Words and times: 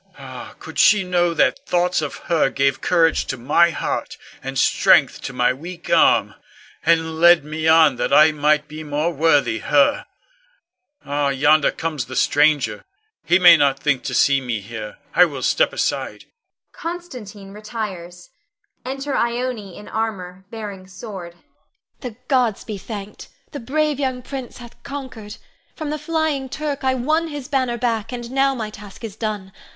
Ah, 0.17 0.55
could 0.57 0.79
she 0.79 1.03
know 1.03 1.31
that 1.35 1.63
thoughts 1.67 2.01
of 2.01 2.15
her 2.25 2.49
gave 2.49 2.81
courage 2.81 3.25
to 3.25 3.37
my 3.37 3.69
heart, 3.69 4.17
and 4.41 4.57
strength 4.57 5.21
to 5.21 5.31
my 5.31 5.53
weak 5.53 5.91
arm, 5.91 6.33
and 6.83 7.19
led 7.19 7.43
me 7.45 7.67
on 7.67 7.97
that 7.97 8.11
I 8.11 8.31
might 8.31 8.67
be 8.67 8.83
more 8.83 9.13
worthy 9.13 9.59
her! 9.59 10.07
Ah, 11.05 11.29
yonder 11.29 11.69
comes 11.69 12.05
the 12.05 12.15
stranger; 12.15 12.83
he 13.25 13.37
may 13.37 13.55
not 13.55 13.77
think 13.77 14.01
to 14.05 14.15
see 14.15 14.41
me 14.41 14.59
here. 14.59 14.97
I 15.13 15.25
will 15.25 15.43
step 15.43 15.71
aside. 15.71 16.25
[Constantine 16.71 17.51
retires. 17.53 18.31
Enter 18.83 19.15
Ione 19.15 19.77
in 19.77 19.87
armor, 19.87 20.45
bearing 20.49 20.87
sword. 20.87 21.33
Ione. 21.35 21.43
The 21.99 22.15
gods 22.27 22.63
be 22.63 22.79
thanked! 22.79 23.27
the 23.51 23.59
brave 23.59 23.99
young 23.99 24.23
prince 24.23 24.57
hath 24.57 24.81
conquered. 24.81 25.35
From 25.75 25.91
the 25.91 25.99
flying 25.99 26.49
Turk 26.49 26.83
I 26.83 26.95
won 26.95 27.27
his 27.27 27.47
banner 27.47 27.77
back, 27.77 28.11
and 28.11 28.31
now 28.31 28.55
my 28.55 28.71
task 28.71 29.03
is 29.03 29.15
done. 29.15 29.51